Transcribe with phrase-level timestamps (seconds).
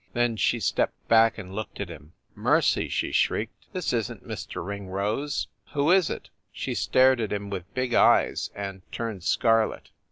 [0.13, 2.13] Then she stepped back and looked at him.
[2.33, 4.65] "Mercy!" she shrieked, "this isn t Mr.
[4.65, 5.47] Ringrose!
[5.73, 9.91] Who is it?" She stared at him with big eyes, and turned scarlet.